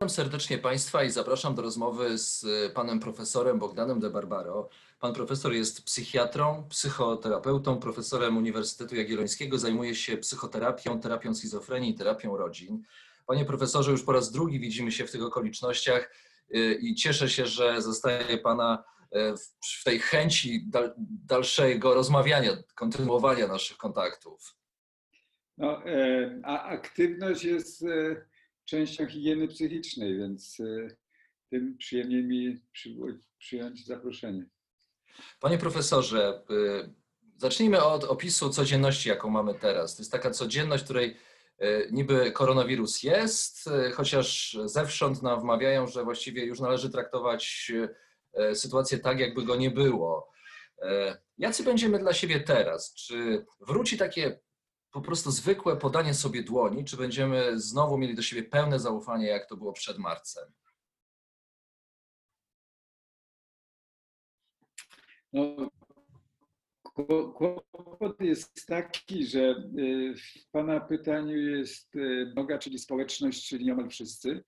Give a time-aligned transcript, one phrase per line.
[0.00, 4.68] Witam serdecznie Państwa i zapraszam do rozmowy z panem profesorem Bogdanem de Barbaro.
[5.00, 12.82] Pan profesor jest psychiatrą, psychoterapeutą, profesorem Uniwersytetu Jagiellońskiego, zajmuje się psychoterapią, terapią schizofrenii, terapią rodzin.
[13.26, 16.10] Panie profesorze, już po raz drugi widzimy się w tych okolicznościach
[16.54, 19.34] y, i cieszę się, że zostaje Pana y,
[19.80, 20.68] w tej chęci
[21.26, 24.56] dalszego rozmawiania, kontynuowania naszych kontaktów.
[25.58, 28.29] No, e, a aktywność jest e,
[28.64, 30.96] częścią higieny psychicznej, więc e,
[31.50, 32.60] tym przyjemnie mi
[33.38, 34.46] przyjąć zaproszenie.
[35.40, 36.94] Panie profesorze, y,
[37.36, 39.96] zacznijmy od opisu codzienności, jaką mamy teraz.
[39.96, 41.16] To jest taka codzienność, której
[41.62, 47.72] y, niby koronawirus jest, chociaż zewsząd nam wmawiają, że właściwie już należy traktować
[48.54, 50.30] sytuację tak, jakby go nie było.
[51.38, 52.94] Jacy będziemy dla siebie teraz?
[52.94, 54.40] Czy wróci takie
[54.92, 59.48] po prostu zwykłe podanie sobie dłoni, czy będziemy znowu mieli do siebie pełne zaufanie, jak
[59.48, 60.52] to było przed marcem?
[65.32, 65.70] No,
[67.34, 71.94] kłopot jest taki, że y, w Pana pytaniu jest
[72.34, 74.44] noga, y, czyli społeczność, czyli niemal wszyscy,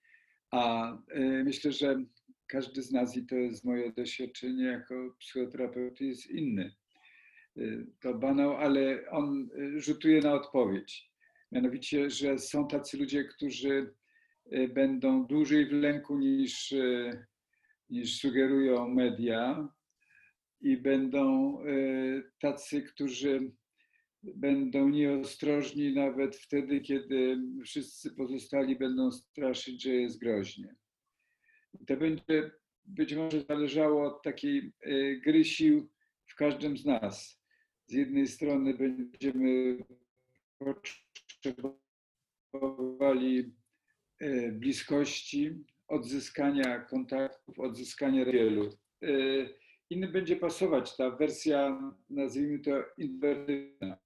[0.51, 2.03] a y, myślę, że
[2.47, 6.75] każdy z nas, i to jest moje doświadczenie jako psychoterapeuty, jest inny.
[7.99, 11.11] To banał, ale on rzutuje na odpowiedź.
[11.51, 13.93] Mianowicie, że są tacy ludzie, którzy
[14.69, 16.73] będą dłużej w lęku niż,
[17.89, 19.69] niż sugerują media,
[20.61, 21.57] i będą
[22.39, 23.51] tacy, którzy
[24.23, 30.75] będą nieostrożni nawet wtedy, kiedy wszyscy pozostali będą straszyć, że jest groźnie.
[31.87, 32.51] To będzie
[32.85, 34.73] być może zależało od takiej
[35.23, 35.89] gry sił
[36.25, 37.42] w każdym z nas.
[37.93, 39.77] Z jednej strony będziemy
[42.51, 43.53] potrzebowali
[44.19, 48.69] e, bliskości, odzyskania kontaktów, odzyskania wielu
[49.89, 53.97] innym będzie pasować ta wersja, nazwijmy to inwertywna.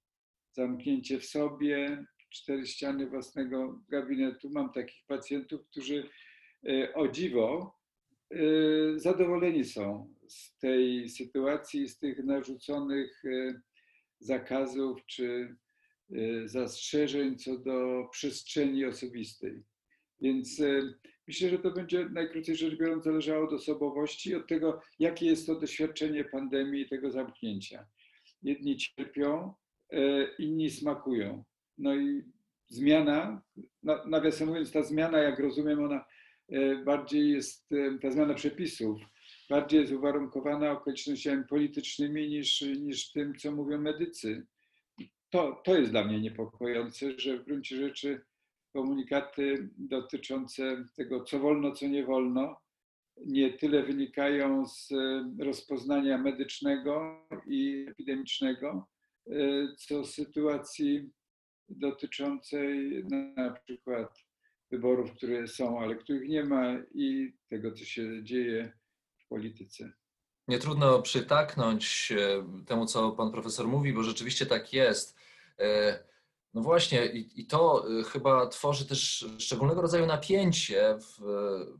[0.52, 4.50] Zamknięcie w sobie, cztery ściany własnego gabinetu.
[4.50, 6.08] Mam takich pacjentów, którzy
[6.68, 7.78] e, o dziwo
[8.30, 8.38] e,
[8.96, 13.60] zadowoleni są z tej sytuacji, z tych narzuconych e,
[14.20, 15.56] zakazów czy
[16.44, 19.62] zastrzeżeń co do przestrzeni osobistej.
[20.20, 20.60] Więc
[21.28, 25.54] Myślę, że to będzie najkrócej rzecz biorąc zależało od osobowości, od tego, jakie jest to
[25.54, 27.86] doświadczenie pandemii i tego zamknięcia.
[28.42, 29.54] Jedni cierpią,
[29.92, 31.44] e, inni smakują.
[31.78, 32.22] No i
[32.68, 33.42] zmiana,
[34.06, 36.04] nawiasem mówiąc, ta zmiana, jak rozumiem, ona
[36.84, 37.68] bardziej jest,
[38.02, 39.00] ta zmiana przepisów,
[39.48, 44.46] bardziej jest uwarunkowana okolicznościami politycznymi niż, niż tym, co mówią medycy.
[45.30, 48.20] To, to jest dla mnie niepokojące, że w gruncie rzeczy
[48.72, 52.56] komunikaty dotyczące tego, co wolno, co nie wolno,
[53.26, 58.88] nie tyle wynikają z e, rozpoznania medycznego i epidemicznego,
[59.26, 59.32] e,
[59.76, 61.10] co sytuacji
[61.68, 63.04] dotyczącej
[63.36, 64.24] na przykład
[64.70, 68.77] wyborów, które są, ale których nie ma i tego, co się dzieje
[69.28, 69.92] polityce.
[70.48, 75.18] Nie trudno przytaknąć e, temu, co pan profesor mówi, bo rzeczywiście tak jest.
[76.54, 81.22] No właśnie, i, i, to y, chyba tworzy też szczególnego rodzaju napięcie w,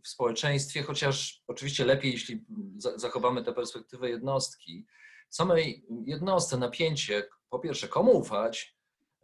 [0.03, 2.45] w społeczeństwie, chociaż oczywiście lepiej, jeśli
[2.97, 4.87] zachowamy tę perspektywę jednostki.
[5.31, 8.77] Samej jednostce napięcie, po pierwsze, komu ufać,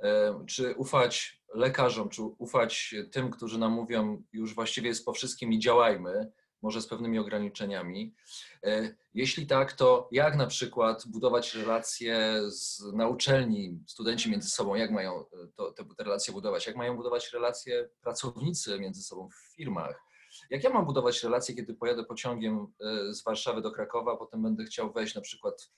[0.02, 5.52] e, czy ufać lekarzom, czy ufać tym, którzy nam mówią, już właściwie jest po wszystkim
[5.52, 6.32] i działajmy,
[6.64, 8.14] może z pewnymi ograniczeniami.
[8.62, 14.74] E, jeśli tak, to jak na przykład budować relacje z, na uczelni, studenci między sobą,
[14.74, 15.24] jak mają e,
[15.54, 16.66] to, te, te relacje budować?
[16.66, 20.02] Jak mają budować relacje pracownicy między sobą w firmach?
[20.50, 24.42] Jak ja mam budować relacje, kiedy pojadę pociągiem e, z Warszawy do Krakowa, a potem
[24.42, 25.70] będę chciał wejść na przykład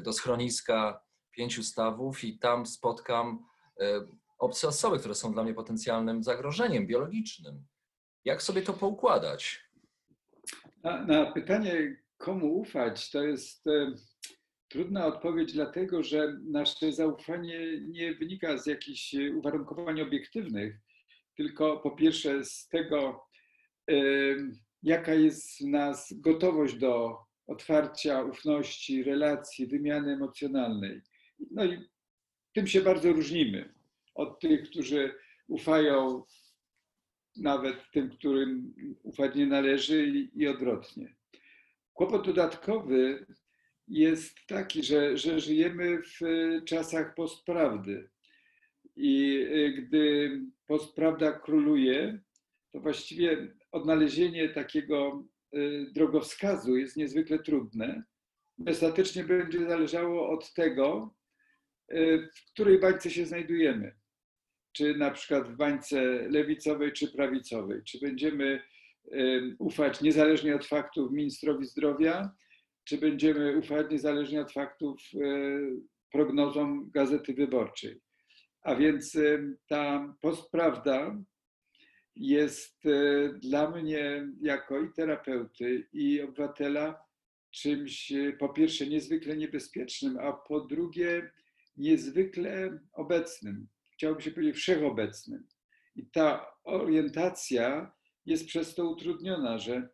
[0.00, 1.00] do schroniska
[1.30, 3.44] pięciu stawów i tam spotkam
[4.38, 7.66] obce osoby, które są dla mnie potencjalnym zagrożeniem biologicznym.
[8.24, 9.67] Jak sobie to poukładać?
[10.84, 13.94] Na, na pytanie, komu ufać, to jest, e,
[14.68, 20.76] Trudna odpowiedź, dlatego że nasze zaufanie nie wynika z jakichś uwarunkowań obiektywnych,
[21.36, 23.28] tylko po pierwsze z tego,
[24.82, 31.00] jaka jest w nas gotowość do otwarcia, ufności, relacji, wymiany emocjonalnej.
[31.50, 31.78] No i
[32.54, 33.74] tym się bardzo różnimy
[34.14, 35.14] od tych, którzy
[35.48, 36.22] ufają
[37.38, 41.14] nawet tym, którym ufać nie należy i, odwrotnie.
[41.92, 43.26] Kłopot dodatkowy
[43.88, 46.20] jest taki, że, że żyjemy w
[46.64, 48.10] czasach postprawdy.
[48.96, 50.30] I y, gdy
[50.66, 52.20] postprawda króluje,
[52.72, 55.24] to właściwie odnalezienie takiego
[55.56, 58.02] y, drogowskazu jest niezwykle trudne.
[58.66, 61.14] Ostatecznie będzie zależało od tego,
[62.36, 63.97] w której bańce się znajdujemy.
[64.78, 67.82] Czy na przykład w bańce lewicowej czy prawicowej.
[67.84, 68.62] Czy będziemy
[69.58, 72.30] ufać niezależnie od faktów ministrowi zdrowia,
[72.84, 75.02] czy będziemy ufać niezależnie od faktów
[76.12, 78.00] prognozom Gazety Wyborczej.
[78.62, 79.18] A więc
[79.66, 81.22] ta postprawda
[82.16, 87.04] jest e, dla mnie jako i terapeuty, i obywatela
[87.50, 91.30] czymś e, po pierwsze niezwykle niebezpiecznym, a po drugie
[91.76, 93.68] niezwykle obecnym.
[93.98, 95.46] Chciałbym się powiedzieć wszechobecnym.
[95.96, 97.92] I ta orientacja
[98.26, 99.88] jest przez to utrudniona, że,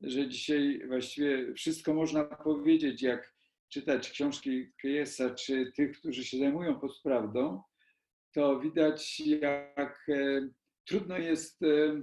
[0.00, 3.34] że dzisiaj właściwie wszystko można powiedzieć, jak
[3.68, 7.62] czytać książki Kejesa czy tych, którzy się zajmują postprawdą,
[8.32, 10.48] to widać, jak e,
[10.84, 12.02] trudno jest e,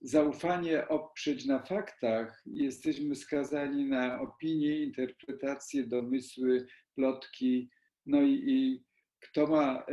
[0.00, 2.42] zaufanie oprzeć na faktach.
[2.46, 7.70] Jesteśmy skazani na opinie, interpretacje, domysły, plotki.
[8.06, 8.89] No i, i
[9.20, 9.84] kto ma e,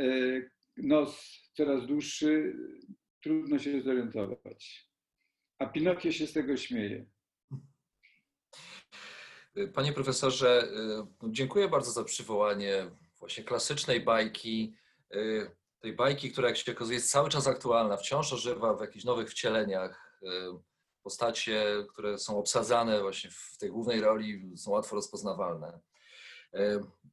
[0.76, 2.56] nos coraz dłuższy,
[3.22, 4.88] trudno się zorientować.
[5.58, 7.06] A Pinokio się z tego śmieje.
[9.74, 10.68] Panie profesorze,
[11.22, 14.76] dziękuję bardzo za przywołanie właśnie klasycznej bajki
[15.14, 19.04] Y, tej bajki, która jak się okazuje jest cały czas aktualna, wciąż ożywa w jakichś
[19.04, 20.20] nowych wcieleniach.
[21.02, 25.80] Postacie, które są obsadzane właśnie w tej głównej roli są łatwo rozpoznawalne.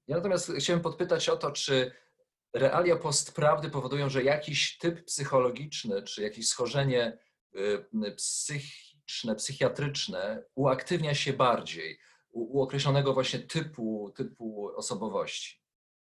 [0.07, 1.91] Ja natomiast chciałem podpytać o to, czy
[2.55, 7.17] realia postprawdy powodują, że jakiś typ psychologiczny, czy jakieś schorzenie
[8.15, 11.99] psychiczne, psychiatryczne uaktywnia się bardziej
[12.31, 15.61] u, u określonego właśnie typu, typu osobowości.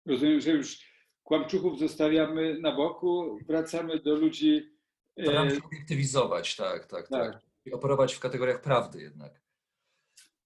[0.06, 0.78] Rozumiem, że już
[1.22, 4.78] kłamczuchów zostawiamy na boku, wracamy do ludzi.
[5.16, 7.42] E, Staramy się obiektywizować, tak, tak, tak, tak.
[7.64, 9.42] I operować w kategoriach prawdy jednak.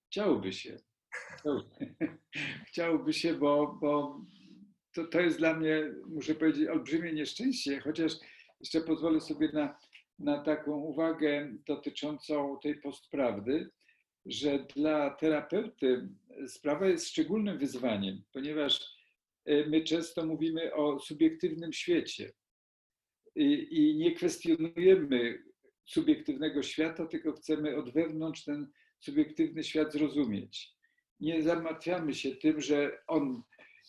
[0.06, 0.76] Chciałoby się.
[2.68, 4.20] Chciałoby się, bo, bo
[4.94, 8.12] to, to jest dla mnie, muszę powiedzieć, olbrzymie nieszczęście, chociaż
[8.60, 9.78] jeszcze pozwolę sobie na,
[10.18, 13.70] na taką uwagę dotyczącą tej postprawdy,
[14.26, 16.08] że dla terapeuty
[16.46, 19.02] sprawa jest szczególnym wyzwaniem, ponieważ
[19.44, 22.32] E, my często mówimy o subiektywnym świecie
[23.36, 25.42] i, i nie kwestionujemy
[25.84, 30.72] subiektywnego świata, tylko chcemy od wewnątrz ten subiektywny świat zrozumieć.
[31.20, 33.42] Nie zamartwiamy się tym, że on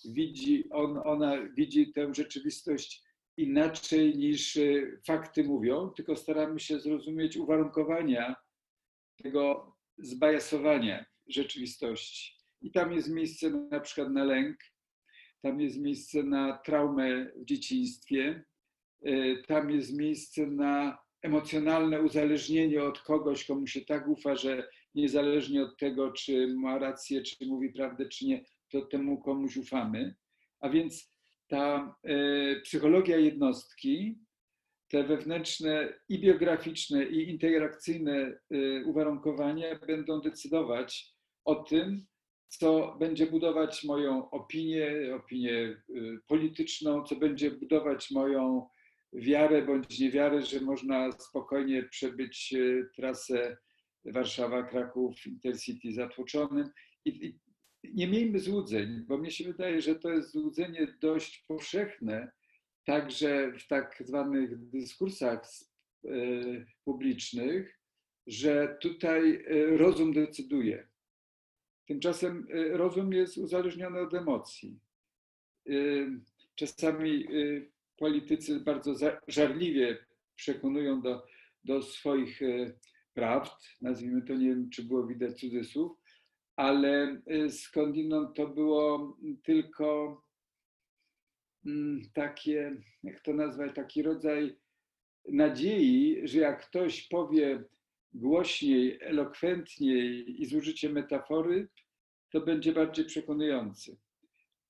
[0.05, 3.03] widzi, on, ona widzi tę rzeczywistość
[3.37, 4.61] inaczej niż e,
[5.07, 8.35] fakty mówią, tylko staramy się zrozumieć uwarunkowania
[9.23, 12.37] tego zbajasowania rzeczywistości.
[12.61, 14.57] I tam jest miejsce na przykład na lęk,
[15.41, 18.43] tam jest miejsce na traumę w dzieciństwie,
[19.05, 25.63] e, tam jest miejsce na emocjonalne uzależnienie od kogoś, komu się tak ufa, że niezależnie
[25.63, 30.15] od tego, czy ma rację, czy mówi prawdę, czy nie, to temu komuś ufamy.
[30.59, 31.13] A więc
[31.47, 32.15] ta e,
[32.61, 34.19] psychologia jednostki,
[34.87, 41.13] te wewnętrzne i biograficzne, i interakcyjne e, uwarunkowania będą decydować
[41.45, 42.05] o tym,
[42.47, 48.67] co będzie budować moją opinię, opinię y, polityczną, co będzie budować moją
[49.13, 52.53] wiarę bądź niewiarę, że można spokojnie przebyć
[52.95, 53.57] trasę
[54.05, 56.69] Warszawa-Kraków Intercity zatłoczonym.
[57.05, 57.39] I,
[57.83, 62.31] nie miejmy złudzeń, bo mnie się wydaje, że to jest złudzenie dość powszechne,
[62.85, 65.47] także w tak zwanych dyskursach
[66.05, 67.79] y, publicznych,
[68.27, 69.45] że tutaj
[69.77, 70.87] rozum decyduje
[71.87, 74.79] Tymczasem y, rozum jest uzależniony od emocji.
[76.55, 77.27] Czasami
[77.97, 78.95] politycy bardzo
[79.27, 81.25] żarliwie przekonują do,
[81.63, 82.39] do swoich
[83.13, 85.91] prawd, nazwijmy to, nie wiem, czy było widać cudzysłów,
[86.55, 90.21] ale skądinąd to było tylko
[91.65, 94.55] mm, takie, jak to nazwać, taki rodzaj
[95.31, 97.63] nadziei, że jak ktoś powie
[98.13, 101.67] głośniej, elokwentniej i z użyciem metafory,
[102.29, 103.97] to będzie bardziej przekonujący.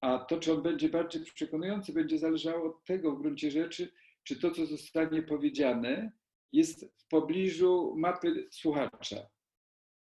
[0.02, 3.92] A to, czy on będzie bardziej przekonujący, będzie zależało od tego w gruncie rzeczy,
[4.24, 6.12] czy to, co zostanie powiedziane,
[6.52, 9.33] jest w pobliżu mapy słuchacza.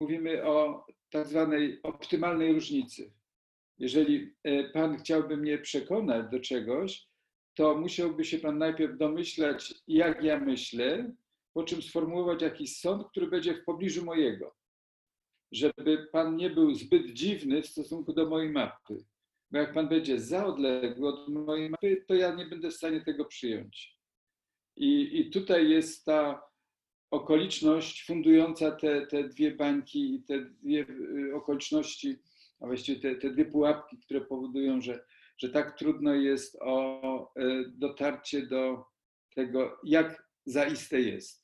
[0.04, 3.14] Mówimy o tak zwanej optymalnej różnicy.
[3.78, 7.08] Jeżeli e, Pan chciałby mnie przekonać do czegoś,
[7.54, 11.14] to musiałby się Pan najpierw domyślać, jak ja myślę,
[11.54, 14.56] po czym sformułować jakiś sąd, który będzie w pobliżu mojego.
[15.52, 19.06] Żeby Pan nie był zbyt dziwny w stosunku do mojej mapy.
[19.52, 23.02] Bo jak Pan będzie za odległy od mojej mapy, to ja nie będę w stanie
[23.02, 23.98] tego przyjąć.
[24.76, 26.53] I, i tutaj jest ta
[27.14, 32.20] okoliczność fundująca te, te dwie bańki i te dwie y, okoliczności,
[32.60, 35.06] a właściwie te, te dwie pułapki, które powodują, że,
[35.38, 38.86] że tak trudno jest o y, dotarcie do
[39.36, 41.44] tego, jak zaiste jest.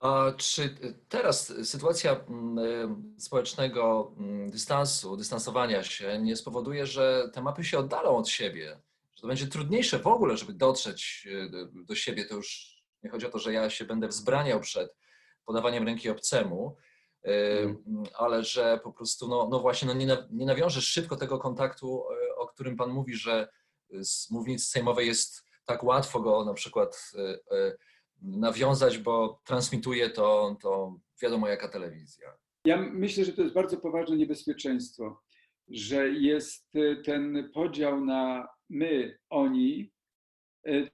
[0.00, 0.74] A czy
[1.08, 8.16] teraz sytuacja mm, społecznego mm, dystansu, dystansowania się nie spowoduje, że te mapy się oddalą
[8.16, 8.80] od siebie?
[9.14, 12.24] Że to będzie trudniejsze w ogóle, żeby dotrzeć y, do siebie?
[12.24, 12.71] To już
[13.02, 14.96] nie chodzi o to, że ja się będę wzbraniał przed
[15.44, 16.76] podawaniem ręki obcemu,
[17.22, 17.82] mm.
[18.14, 22.36] ale że po prostu, no, no właśnie, no nie, nie nawiążesz szybko tego kontaktu, y,
[22.36, 23.48] o którym Pan mówi, że
[23.90, 27.12] z mównicy sejmowej jest tak łatwo go na przykład
[27.52, 27.76] y,
[28.22, 32.36] nawiązać, bo transmituje to, to wiadomo jaka telewizja.
[32.64, 35.20] Ja myślę, że to jest bardzo poważne niebezpieczeństwo,
[35.68, 36.72] że jest
[37.04, 39.91] ten podział na my, oni, E,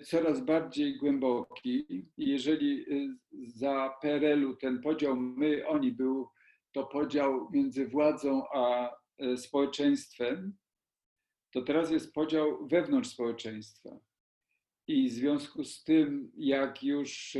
[0.05, 2.07] coraz bardziej głęboki.
[2.17, 6.29] Jeżeli e, za PRL-u ten podział my, oni był
[6.73, 10.57] to podział między władzą a e, społeczeństwem,
[11.51, 13.99] to teraz jest podział wewnątrz społeczeństwa.
[14.87, 17.37] I w związku z tym, jak już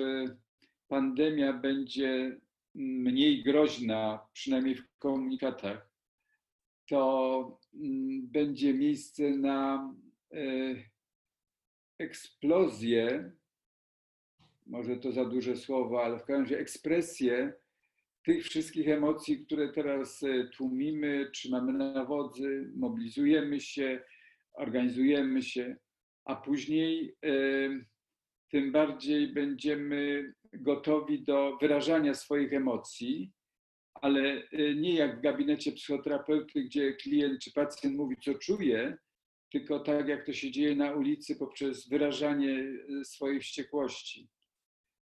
[0.89, 2.41] pandemia będzie
[2.75, 5.91] mniej groźna, przynajmniej w komunikatach,
[6.89, 9.95] to mm, będzie miejsce na
[11.99, 13.33] eksplozję,
[14.67, 17.53] może to za duże słowo, ale w każdym razie ekspresję
[18.25, 24.01] tych wszystkich emocji, które teraz e, tłumimy, trzymamy na wodzy, mobilizujemy się,
[24.55, 25.77] organizujemy się,
[26.25, 27.31] a później e,
[28.51, 33.33] tym bardziej będziemy gotowi do wyrażania swoich emocji,
[33.95, 38.97] ale e, nie jak w gabinecie psychoterapeuty, gdzie klient czy pacjent mówi, co czuje,
[39.53, 42.59] tylko tak jak to się dzieje na ulicy poprzez wyrażanie
[43.01, 44.29] e, swojej wściekłości.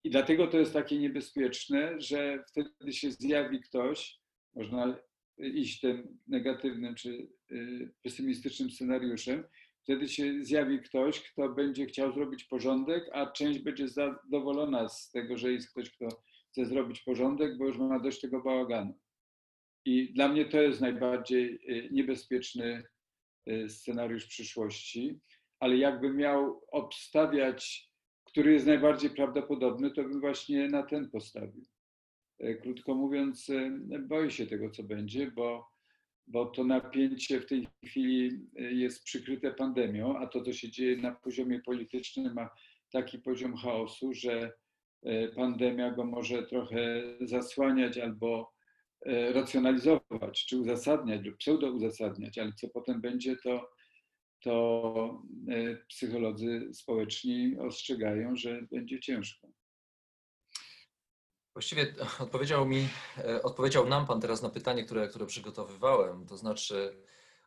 [0.05, 4.21] I dlatego to jest takie niebezpieczne, że wtedy się zjawi ktoś,
[4.55, 4.97] można
[5.39, 7.57] iść tym negatywnym czy e,
[8.03, 9.45] pesymistycznym scenariuszem,
[9.83, 15.37] wtedy się zjawi ktoś, kto będzie chciał zrobić porządek, a część będzie zadowolona z tego,
[15.37, 16.09] że jest ktoś, kto
[16.51, 18.99] chce zrobić porządek, bo już ma dość tego bałaganu.
[19.85, 22.85] I dla mnie to jest najbardziej e, niebezpieczny
[23.69, 25.21] scenariusz przyszłości,
[25.61, 27.91] ale jakbym miał obstawiać,
[28.25, 31.65] który jest najbardziej prawdopodobny, to bym właśnie na ten postawił.
[32.45, 35.69] Y, krótko mówiąc, y, boję się tego, co będzie, bo,
[36.27, 41.13] bo to napięcie w tej chwili jest przykryte pandemią, a to, co się dzieje na
[41.13, 42.51] poziomie politycznym, ma
[42.93, 44.53] taki poziom chaosu, że
[45.37, 48.60] pandemia go może trochę zasłaniać albo E,
[49.07, 53.71] racjonalizować, czy uzasadniać, lub pseudo-uzasadniać, ale co potem będzie, to,
[54.43, 59.49] to e, psycholodzy społeczni ostrzegają, że będzie ciężko.
[61.55, 62.89] Właściwie odpowiedział mi,
[63.19, 67.03] e, odpowiedział nam Pan teraz na pytanie, które, które przygotowywałem, to znaczy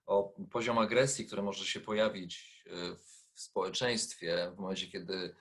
[0.05, 2.63] o poziom agresji, który może się pojawić
[3.33, 5.35] w społeczeństwie w momencie, kiedy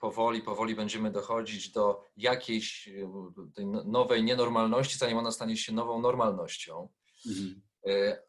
[0.00, 2.88] powoli, powoli będziemy dochodzić do jakiejś
[3.54, 6.88] tej no, nowej nienormalności, zanim ona stanie się nową normalnością.
[7.26, 7.62] Mhm.
[7.86, 8.22] E,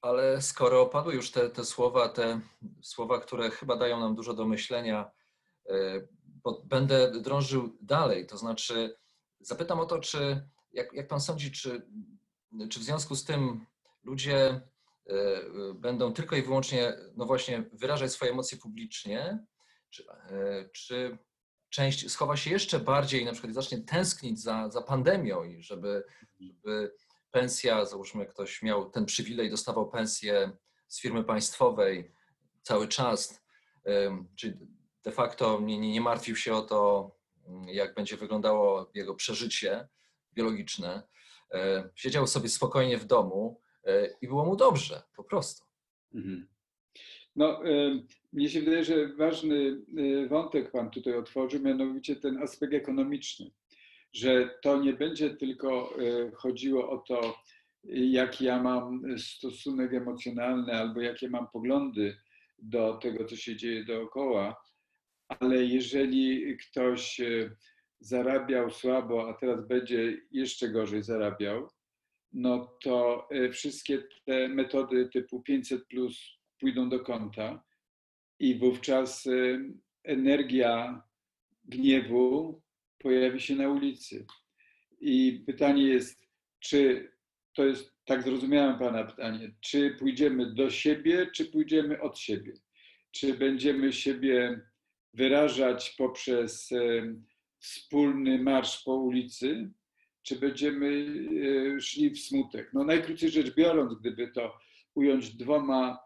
[0.00, 2.40] ale skoro padły już te, te słowa, te
[2.82, 5.10] słowa, które chyba dają nam dużo do myślenia,
[5.68, 6.06] e,
[6.64, 8.26] będę drążył dalej.
[8.26, 8.96] To znaczy,
[9.40, 11.86] zapytam o to, czy jak, jak pan sądzi, czy,
[12.70, 13.66] czy w związku z tym
[14.02, 14.60] ludzie
[15.06, 15.42] e,
[15.74, 19.46] będą tylko i wyłącznie, no właśnie, wyrażać swoje emocje publicznie,
[19.94, 21.18] czy, e, czy
[21.70, 26.04] część schowa się jeszcze bardziej, na przykład zacznie tęsknić za, za pandemią i żeby,
[26.40, 26.94] żeby
[27.30, 30.56] pensja, załóżmy ktoś miał ten przywilej, dostawał pensję
[30.88, 32.12] z firmy państwowej
[32.62, 33.44] cały czas,
[34.36, 34.58] czy
[35.04, 37.10] de facto nie, nie, nie martwił się o to,
[37.66, 39.88] jak będzie wyglądało jego przeżycie
[40.32, 41.02] biologiczne.
[41.52, 45.66] E, siedział sobie spokojnie w domu e, i było mu dobrze, po prostu.
[46.14, 46.48] Mhm.
[47.36, 47.60] No,
[48.34, 53.50] mnie się wydaje, że ważny y, wątek Pan tutaj otworzył, mianowicie ten aspekt ekonomiczny,
[54.12, 57.36] że to nie będzie tylko y, chodziło o to,
[57.84, 62.16] jaki ja mam stosunek emocjonalny albo jakie mam poglądy
[62.58, 64.56] do tego, co się dzieje dookoła,
[65.28, 67.56] ale jeżeli ktoś e,
[68.00, 71.68] zarabiał słabo, a teraz będzie jeszcze gorzej zarabiał,
[72.32, 77.64] no to wszystkie te metody typu 500 plus pójdą do konta
[78.38, 79.30] i wówczas e,
[80.04, 81.02] energia
[81.64, 82.62] gniewu
[82.98, 84.26] pojawi się na ulicy.
[85.00, 86.28] I pytanie jest,
[86.60, 87.12] czy
[87.52, 92.52] to jest, tak zrozumiałem Pana pytanie, czy pójdziemy do siebie, czy pójdziemy od siebie?
[93.10, 94.60] Czy będziemy siebie
[95.14, 96.70] wyrażać poprzez
[97.58, 99.70] wspólny marsz po ulicy,
[100.22, 101.06] czy będziemy
[101.76, 102.70] e, szli w smutek?
[102.72, 104.58] No najkrócej rzecz biorąc, gdyby to
[104.94, 105.98] ująć dwoma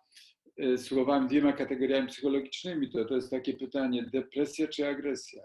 [0.76, 5.42] słowami, dwiema kategoriami psychologicznymi, to to jest takie pytanie, depresja czy agresja?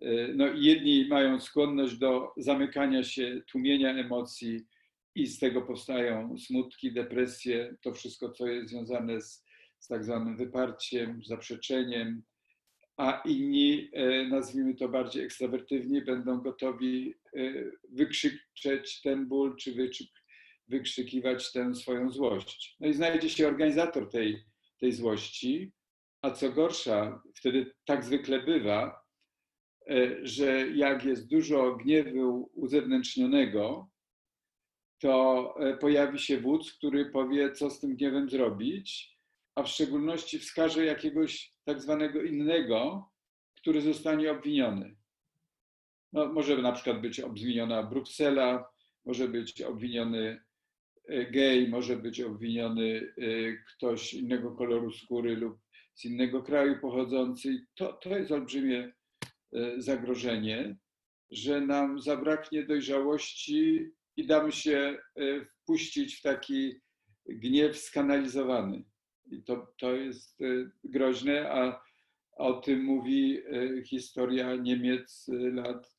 [0.00, 4.60] E, no, jedni mają skłonność do zamykania się, tłumienia emocji
[5.14, 9.44] i z tego powstają smutki, depresje, to wszystko, co jest związane z,
[9.78, 12.22] z tak zwanym wyparciem, zaprzeczeniem,
[12.96, 17.40] a inni, e, nazwijmy to bardziej ekstrawertywni, będą gotowi e,
[17.90, 19.74] wykrzyczeć ten ból, czy
[20.70, 22.76] wykrzykiwać tę swoją złość.
[22.80, 24.44] No i znajdzie się organizator tej,
[24.80, 25.72] tej złości,
[26.22, 29.00] a co gorsza, wtedy tak zwykle bywa,
[29.90, 33.90] E, że jak jest dużo gniewu uzewnętrznionego,
[35.00, 39.16] to e, pojawi się wódz, który powie, co z tym gniewem zrobić,
[39.54, 43.10] a w szczególności wskaże jakiegoś tak zwanego innego,
[43.56, 44.96] który zostanie obwiniony.
[46.12, 48.64] No, może na przykład być obwiniona Bruksela,
[49.04, 50.44] może być obwiniony
[51.30, 53.14] gej, może być obwiniony
[53.68, 55.58] ktoś innego koloru skóry lub
[55.94, 57.66] z innego kraju pochodzący.
[57.74, 58.92] To, to jest olbrzymie
[59.52, 60.76] E, zagrożenie,
[61.30, 66.80] że nam zabraknie dojrzałości i damy się e, wpuścić w taki
[67.26, 68.84] gniew skanalizowany.
[69.30, 70.38] I to, to jest
[70.84, 71.82] groźne, a
[72.32, 73.42] o tym mówi
[73.86, 75.96] historia Niemiec lat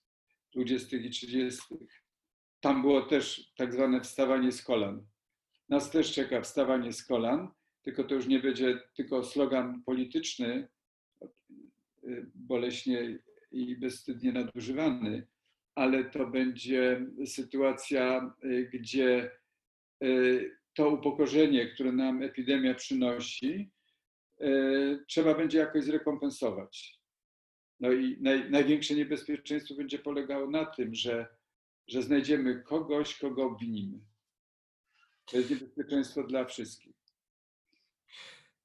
[0.55, 0.97] 20.
[0.97, 1.61] i 30.
[2.59, 5.05] Tam było też tak zwane wstawanie z kolan.
[5.71, 10.67] Nas też czeka wstawanie z kolan, tylko to już nie będzie tylko slogan polityczny,
[12.35, 13.19] boleśnie
[13.51, 15.27] i bezwstydnie nadużywany,
[15.75, 19.31] ale to będzie sytuacja, y, gdzie
[20.03, 23.71] y, to upokorzenie, które nam epidemia przynosi,
[24.41, 27.01] y, trzeba będzie jakoś zrekompensować.
[27.79, 31.27] No i naj, największe niebezpieczeństwo będzie polegało na tym, że,
[31.87, 34.10] że znajdziemy kogoś, kogo obwinimy.
[35.31, 36.95] To jest niebezpieczeństwo dla wszystkich.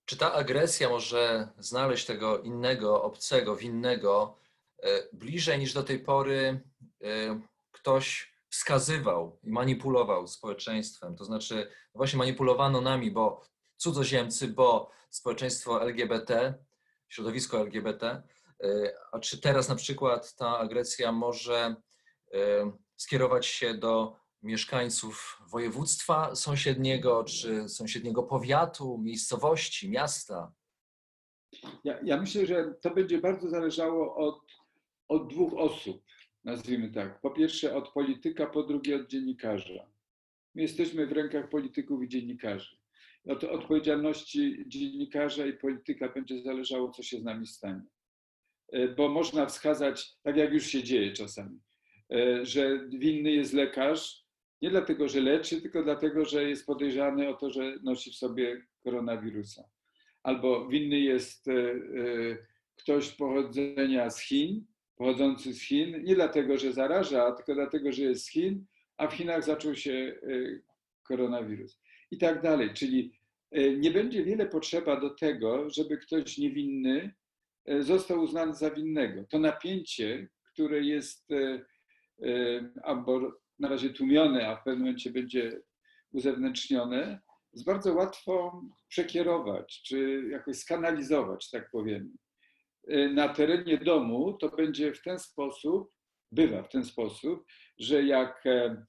[0.05, 4.39] Czy ta agresja może znaleźć tego innego, obcego, winnego
[4.83, 6.61] E, bliżej niż do tej pory
[7.03, 7.41] e,
[7.73, 11.17] ktoś wskazywał i manipulował społeczeństwem.
[11.17, 11.55] To znaczy,
[11.95, 13.43] no właśnie manipulowano nami, bo
[13.77, 16.55] cudzoziemcy, bo społeczeństwo LGBT,
[17.09, 18.07] środowisko LGBT.
[18.07, 18.23] E,
[19.13, 21.77] a czy teraz na przykład ta agresja może
[22.97, 30.53] skierować się do mieszkańców województwa sąsiedniego, czy sąsiedniego powiatu, miejscowości, miasta?
[31.85, 34.57] Ja, ja myślę, że to będzie bardzo zależało od
[35.09, 36.05] od dwóch osób,
[36.45, 37.21] nazwijmy tak.
[37.21, 39.87] Po pierwsze od polityka, po drugie od dziennikarza.
[40.55, 42.77] My jesteśmy w rękach polityków i dziennikarzy.
[43.27, 47.83] Od odpowiedzialności dziennikarza i polityka będzie zależało, co się z nami stanie.
[48.73, 51.61] E, bo można wskazać, tak jak już się dzieje czasami,
[52.13, 54.26] e, że winny jest lekarz,
[54.63, 58.63] nie dlatego, że leczy, tylko dlatego, że jest podejrzany o to, że nosi w sobie
[58.85, 59.65] koronawirusa.
[60.23, 61.55] Albo winny jest e,
[62.77, 64.65] ktoś pochodzenia z Chin,
[64.97, 68.65] pochodzący z Chin, nie dlatego, że zaraża, tylko dlatego, że jest z Chin,
[68.97, 70.63] a w Chinach zaczął się y,
[71.03, 72.71] koronawirus i tak dalej.
[72.75, 73.13] Czyli
[73.79, 77.15] nie będzie wiele potrzeba do tego, żeby ktoś niewinny
[77.81, 79.25] został uznany za winnego.
[79.25, 81.29] To napięcie, które jest
[83.59, 85.61] na razie tłumione, a w pewnym momencie będzie
[86.13, 87.21] uzewnętrznione,
[87.53, 92.17] jest bardzo łatwo przekierować, czy jakoś skanalizować, tak powiem.
[92.91, 95.91] Y, na terenie domu, to będzie w ten sposób,
[96.33, 97.45] bywa w ten sposób,
[97.79, 98.85] że jak e,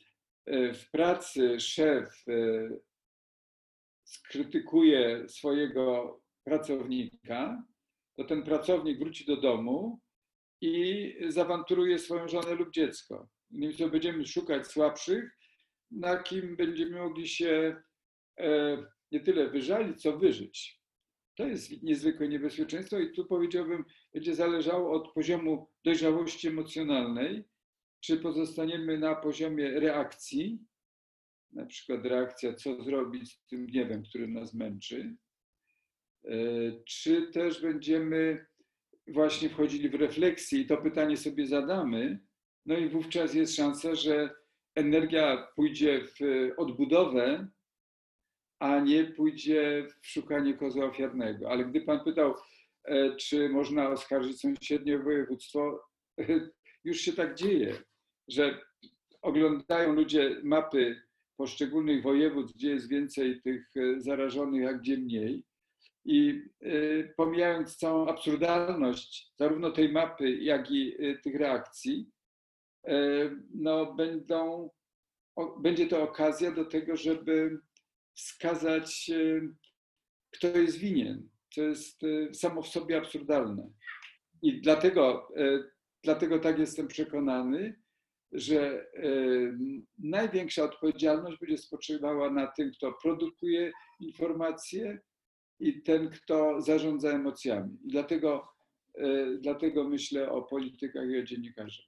[0.46, 2.70] e, w pracy szef e,
[4.04, 7.64] skrytykuje swojego pracownika,
[8.18, 10.00] to ten pracownik wróci do domu
[10.62, 13.30] i zawanturuje swoją żonę lub dziecko.
[13.52, 15.38] Więc będziemy szukać słabszych,
[15.92, 17.82] na kim będziemy mogli się
[19.12, 20.82] nie tyle wyżalić, co wyżyć.
[21.36, 27.44] To jest niezwykłe niebezpieczeństwo i tu powiedziałbym, będzie zależało od poziomu dojrzałości emocjonalnej,
[28.00, 30.60] czy pozostaniemy na poziomie reakcji,
[31.52, 35.16] na przykład reakcja, co zrobić z tym gniewem, który nas męczy,
[36.26, 36.32] e,
[36.86, 38.46] czy też będziemy
[39.08, 42.20] właśnie wchodzili w refleksję i to pytanie sobie zadamy,
[42.68, 44.30] no i wówczas jest szansa, że
[44.76, 47.48] energia pójdzie w odbudowę,
[48.60, 51.52] a nie pójdzie w szukanie kozła ofiarnego.
[51.52, 52.36] Ale gdy Pan pytał,
[52.84, 55.84] e, czy można oskarżyć sąsiednie województwo,
[56.84, 57.76] już się tak dzieje,
[58.28, 58.62] że
[59.22, 61.02] oglądają ludzie mapy
[61.38, 65.44] poszczególnych województw, gdzie jest więcej tych e, zarażonych, a gdzie mniej.
[66.06, 72.12] I e, pomijając całą absurdalność zarówno tej mapy, jak i tych reakcji,
[73.54, 74.70] no będą,
[75.60, 77.60] będzie to okazja do tego, żeby
[78.14, 79.12] wskazać,
[80.32, 82.02] kto jest winien, co jest
[82.34, 83.70] samo w sobie absurdalne.
[84.42, 85.28] I dlatego,
[86.04, 87.80] dlatego tak jestem przekonany,
[88.32, 88.88] że
[89.98, 95.00] największa odpowiedzialność będzie spoczywała na tym, kto produkuje informacje
[95.60, 97.78] i ten, kto zarządza emocjami.
[97.84, 98.48] I dlatego,
[99.40, 101.86] dlatego myślę o politykach i o dziennikarzach.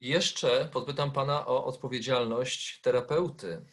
[0.00, 3.66] Jeszcze podpytam Pana o odpowiedzialność terapeuty,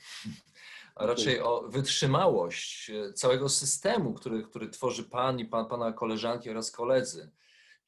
[0.96, 6.72] a raczej o wytrzymałość całego systemu, który, który tworzy Pan i pan, Pana koleżanki oraz
[6.72, 7.32] koledzy.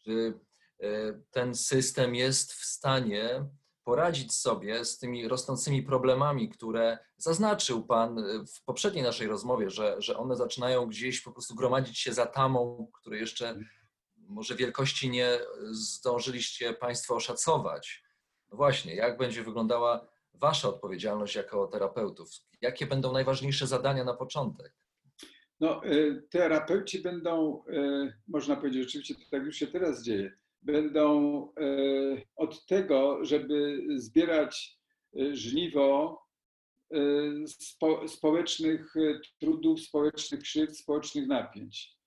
[0.04, 0.40] Czy
[0.80, 0.88] e,
[1.32, 3.46] ten system jest w stanie
[3.84, 8.24] poradzić sobie z tymi rosnącymi problemami, które zaznaczył Pan
[8.56, 12.88] w poprzedniej naszej rozmowie, że, że one zaczynają gdzieś po prostu gromadzić się za tamą,
[12.94, 13.60] której jeszcze
[14.18, 15.40] może wielkości nie
[15.72, 18.09] zdążyliście Państwo oszacować.
[18.52, 22.30] No właśnie, jak będzie wyglądała Wasza odpowiedzialność jako terapeutów?
[22.62, 24.74] Jakie będą najważniejsze zadania na początek?
[25.60, 30.32] No, e, terapeuci będą, e, można powiedzieć, rzeczywiście to tak już się teraz dzieje,
[30.62, 31.66] będą e,
[32.36, 34.80] od tego, żeby zbierać
[35.32, 36.20] żniwo
[37.48, 38.94] spo, społecznych
[39.40, 41.98] trudów, społecznych krzywd, społecznych napięć.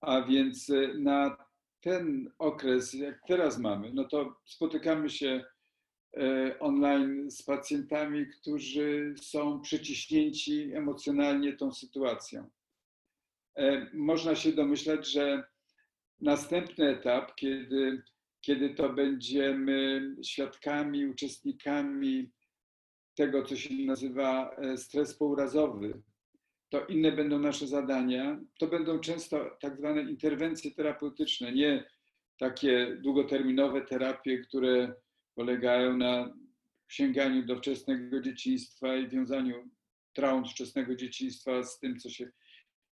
[0.00, 1.36] A więc na
[1.80, 5.44] ten okres, jak teraz mamy, no to spotykamy się
[6.60, 12.50] online z pacjentami, którzy są przyciśnięci emocjonalnie tą sytuacją.
[13.56, 15.44] E, można się domyślać, że
[16.20, 18.02] następny etap, kiedy,
[18.40, 22.30] kiedy to będziemy świadkami, uczestnikami
[23.14, 26.02] tego, co się nazywa e, stres pourazowy,
[26.68, 28.40] to inne będą nasze zadania.
[28.58, 31.84] To będą często tak zwane interwencje terapeutyczne, nie
[32.38, 34.94] takie długoterminowe terapie, które
[35.34, 36.34] polegają na
[36.88, 39.70] sięganiu do wczesnego dzieciństwa i wiązaniu
[40.12, 42.30] traum wczesnego dzieciństwa z tym, co się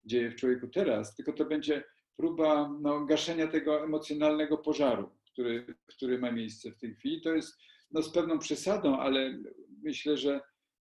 [0.05, 1.85] dzieje w człowieku teraz, tylko to będzie
[2.17, 7.21] próba no, gaszenia tego emocjonalnego pożaru, który, który ma miejsce w tej chwili.
[7.21, 7.59] To jest
[7.91, 9.39] no, z pewną przesadą, ale
[9.83, 10.41] myślę, że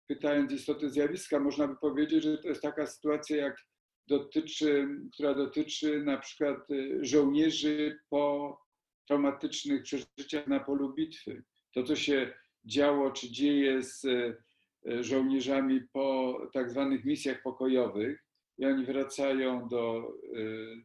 [0.08, 3.58] pytając istoty zjawiska, można by powiedzieć, że to jest taka sytuacja, jak
[4.08, 6.58] dotyczy, która dotyczy na przykład
[7.02, 8.58] żołnierzy po
[9.12, 11.44] traumatycznych przeżyciach na polu bitwy.
[11.74, 12.34] To, co się
[12.66, 18.24] działo czy dzieje z e, żołnierzami po tak zwanych misjach pokojowych,
[18.58, 20.40] i oni wracają do e,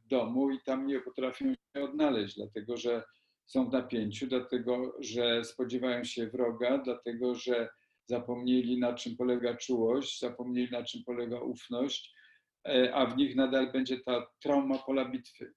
[0.04, 3.02] domu i tam nie potrafią się odnaleźć, dlatego że
[3.46, 7.68] są w napięciu, dlatego że spodziewają się wroga, dlatego że
[8.06, 12.14] zapomnieli na czym polega czułość, zapomnieli na czym polega ufność,
[12.68, 15.52] e, a w nich nadal będzie ta trauma pola bitwy.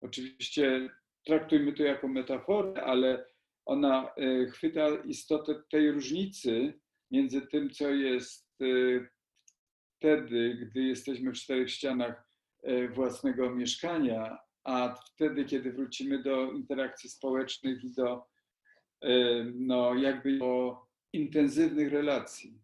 [0.00, 0.90] Oczywiście
[1.26, 3.26] traktujmy to jako metaforę, ale
[3.66, 6.80] ona e, chwyta istotę tej różnicy
[7.10, 8.66] między tym, co jest e,
[9.96, 12.28] wtedy, gdy jesteśmy w czterech ścianach
[12.62, 18.30] e, własnego mieszkania, a wtedy, kiedy wrócimy do interakcji społecznych i do
[19.54, 22.60] no, jakby do intensywnych relacji.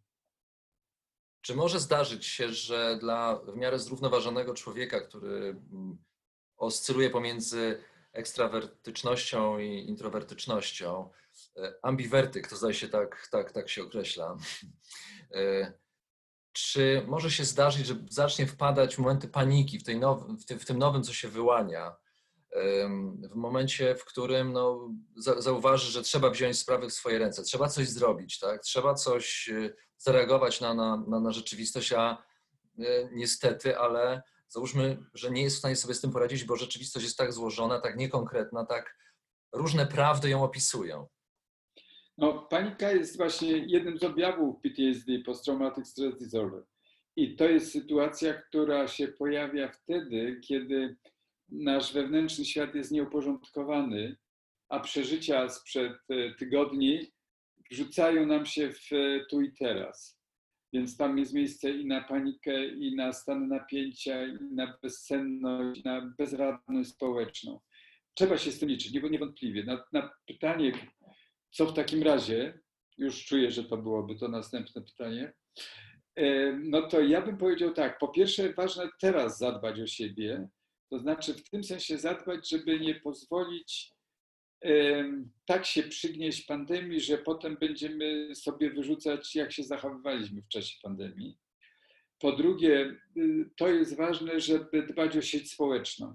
[1.43, 5.99] Czy może zdarzyć się, że dla w miarę zrównoważonego człowieka, który mm,
[6.57, 7.85] oscyluje pomiędzy
[8.17, 11.11] ekstrawertycznością i introwertycznością.
[11.57, 14.37] E, ambiwertyk, to zdaje się tak, tak, tak się określa.
[15.35, 15.73] E,
[16.53, 20.59] czy może się zdarzyć, że zacznie wpadać w momenty paniki, w, tej now, w, tym,
[20.59, 21.97] w tym nowym, co się wyłania,
[23.31, 24.89] w momencie, w którym no,
[25.39, 28.63] zauważy, że trzeba wziąć sprawy w swoje ręce, trzeba coś zrobić, tak?
[28.63, 32.23] trzeba coś e, zareagować na, na, na, na rzeczywistość, a
[33.13, 37.19] niestety, ale załóżmy, że nie jest w stanie sobie z tym poradzić, bo rzeczywistość jest
[37.19, 38.97] tak złożona, tak niekonkretna, tak
[39.53, 41.07] różne prawdy ją opisują.
[42.19, 46.63] No, panika jest właśnie jednym z objawów PTSD, Post-Traumatic Stress Disorder.
[47.17, 50.97] I to jest sytuacja, która się pojawia wtedy, kiedy
[51.49, 54.17] nasz wewnętrzny świat jest nieuporządkowany,
[54.69, 57.13] a przeżycia sprzed e, tygodni
[57.71, 58.89] wrzucają nam się w
[59.31, 60.16] tu i teraz.
[60.73, 65.85] Więc tam jest miejsce i na panikę, i na stan napięcia, i na bezsenność, i
[65.85, 67.61] na bezradność społeczną.
[68.15, 69.65] Trzeba się z tym liczyć, niewątpliwie.
[69.65, 70.73] Na, na pytanie,
[71.51, 72.61] co w takim razie,
[72.99, 75.33] już czuję, że to byłoby to następne pytanie,
[76.65, 77.99] no to ja bym powiedział tak.
[77.99, 80.49] Po pierwsze, ważne teraz zadbać o siebie,
[80.91, 83.96] to znaczy w tym sensie zadbać, żeby nie pozwolić
[85.47, 91.39] tak się przygnieść pandemii, że potem będziemy sobie wyrzucać, jak się zachowywaliśmy w czasie pandemii.
[92.19, 96.15] Po drugie, y, to jest ważne, żeby dbać o sieć społeczną.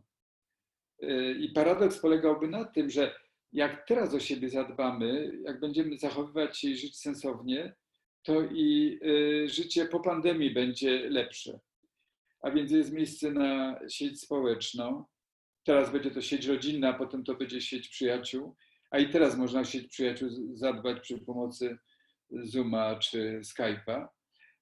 [1.04, 3.16] Y, I paradoks polegałby na tym, że
[3.54, 7.74] jak teraz o siebie zadbamy, jak będziemy zachowywać się i żyć sensownie,
[8.24, 11.60] to i y, życie po pandemii będzie lepsze.
[12.42, 15.06] A więc jest miejsce na sieć społeczną.
[15.64, 18.56] Teraz będzie to sieć rodzinna, a potem to będzie sieć przyjaciół.
[18.92, 21.78] A i teraz można sieć przyjaciół zadbać przy pomocy
[22.30, 24.08] Zooma czy Skype'a.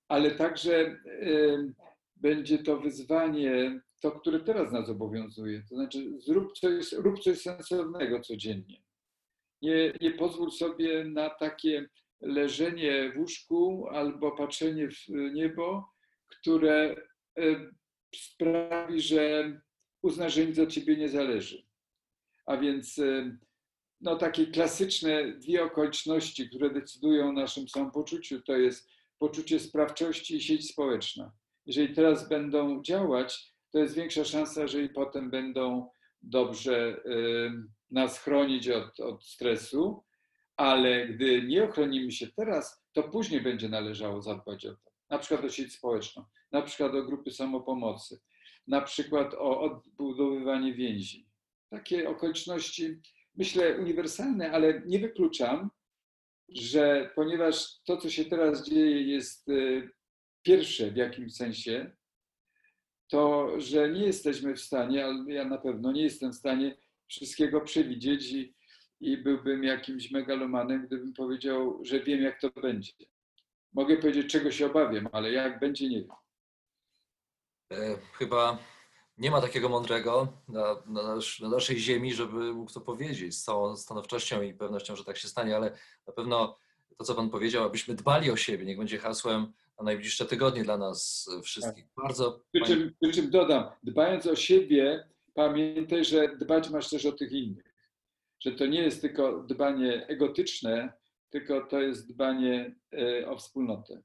[0.07, 1.73] Ale także y,
[2.15, 5.63] będzie to wyzwanie, to, które teraz nas obowiązuje.
[5.69, 8.81] To znaczy, zrób coś, rób coś sensownego codziennie.
[9.61, 11.89] Nie, nie pozwól sobie na takie
[12.21, 15.89] leżenie w łóżku albo patrzenie w niebo,
[16.27, 16.95] które
[17.37, 17.71] e,
[18.15, 19.53] sprawi, że
[20.01, 21.63] uznasz, że nic od ciebie nie zależy.
[22.45, 23.37] A więc e,
[24.01, 30.41] no, takie klasyczne dwie okoliczności, które decydują o naszym samopoczuciu, to jest poczucie sprawczości i
[30.41, 31.31] sieć społeczna.
[31.65, 35.89] Jeżeli teraz będą działać, to jest większa szansa, że i potem będą
[36.21, 37.51] dobrze y,
[37.91, 40.03] nas chronić od, od stresu,
[40.57, 44.91] ale gdy nie ochronimy się teraz, to później będzie należało zadbać o to.
[45.09, 48.19] Na przykład o sieć społeczną, na przykład o grupy samopomocy,
[48.69, 51.27] na przykład o odbudowywanie więzi.
[51.69, 53.01] Takie okoliczności,
[53.35, 55.69] myślę, uniwersalne, ale nie wykluczam,
[56.49, 59.89] że ponieważ to, co się teraz dzieje, jest y,
[60.41, 61.91] pierwsze w jakimś sensie,
[63.07, 66.77] to że nie jesteśmy w stanie, ale ja na pewno nie jestem w stanie
[67.07, 68.53] wszystkiego przewidzieć i
[69.01, 72.93] i byłbym jakimś megalomanem, gdybym powiedział, że wiem, jak to będzie.
[73.73, 76.09] Mogę powiedzieć, czego się obawiam, ale jak będzie, nie wiem.
[77.71, 78.57] E, chyba
[79.17, 83.75] nie ma takiego mądrego na, na, na, naszej ziemi, żeby mógł to powiedzieć z całą
[83.75, 85.77] stanowczością i pewnością, że tak się stanie, ale
[86.07, 86.57] na pewno
[86.97, 90.77] to, co Pan powiedział, abyśmy dbali o siebie, niech będzie hasłem na najbliższe tygodnie dla
[90.77, 91.85] nas wszystkich.
[91.85, 92.03] Tak.
[92.03, 92.39] Bardzo.
[92.53, 97.31] Przy czym, przy czym dodam, dbając o siebie, pamiętaj, że dbać masz też o tych
[97.31, 97.69] innych
[98.39, 100.93] że to nie jest tylko dbanie egotyczne,
[101.29, 104.01] tylko to jest dbanie e, o wspólnotę.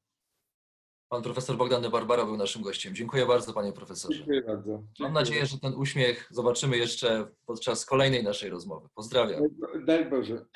[1.14, 2.94] Pan profesor Bogdan Barbara był naszym gościem.
[2.94, 4.18] Dziękuję bardzo, panie profesorze.
[4.18, 4.70] Dziękuję bardzo.
[4.70, 4.84] Dziękuję.
[5.00, 8.88] Mam nadzieję, że ten uśmiech zobaczymy jeszcze podczas kolejnej naszej rozmowy.
[8.94, 9.42] Pozdrawiam.
[9.86, 10.46] Daj Boże.